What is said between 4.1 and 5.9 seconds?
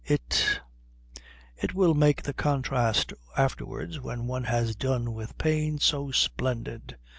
one has done with pain,